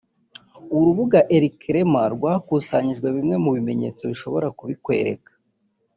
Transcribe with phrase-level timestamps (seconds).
[0.77, 5.31] urubuga Elcrema rwakusanyije bimwe mu bimenyetso bishobora kubikwereka